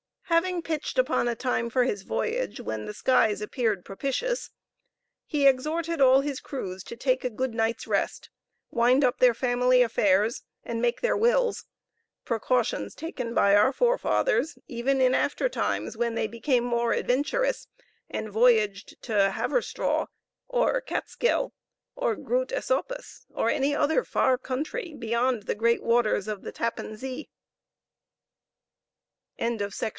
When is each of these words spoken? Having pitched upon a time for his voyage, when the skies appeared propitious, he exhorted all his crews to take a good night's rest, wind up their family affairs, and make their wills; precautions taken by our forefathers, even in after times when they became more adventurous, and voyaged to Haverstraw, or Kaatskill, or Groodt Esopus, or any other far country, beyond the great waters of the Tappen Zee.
Having 0.31 0.61
pitched 0.63 0.97
upon 0.97 1.27
a 1.27 1.35
time 1.35 1.69
for 1.69 1.83
his 1.83 2.01
voyage, 2.01 2.59
when 2.61 2.85
the 2.85 2.93
skies 2.93 3.39
appeared 3.41 3.85
propitious, 3.85 4.49
he 5.27 5.45
exhorted 5.45 5.99
all 6.01 6.21
his 6.21 6.39
crews 6.39 6.83
to 6.85 6.95
take 6.95 7.23
a 7.25 7.29
good 7.29 7.53
night's 7.53 7.85
rest, 7.85 8.29
wind 8.71 9.03
up 9.03 9.19
their 9.19 9.33
family 9.35 9.83
affairs, 9.83 10.41
and 10.63 10.81
make 10.81 11.01
their 11.01 11.17
wills; 11.17 11.65
precautions 12.25 12.95
taken 12.95 13.35
by 13.35 13.53
our 13.55 13.71
forefathers, 13.73 14.57
even 14.67 15.01
in 15.01 15.13
after 15.13 15.47
times 15.49 15.95
when 15.97 16.15
they 16.15 16.27
became 16.27 16.63
more 16.63 16.93
adventurous, 16.93 17.67
and 18.09 18.29
voyaged 18.31 18.99
to 19.03 19.31
Haverstraw, 19.35 20.07
or 20.47 20.81
Kaatskill, 20.81 21.51
or 21.95 22.15
Groodt 22.15 22.51
Esopus, 22.53 23.27
or 23.29 23.49
any 23.51 23.75
other 23.75 24.03
far 24.03 24.37
country, 24.39 24.95
beyond 24.97 25.43
the 25.43 25.55
great 25.55 25.83
waters 25.83 26.27
of 26.27 26.41
the 26.41 26.53
Tappen 26.53 26.95
Zee. 26.95 27.29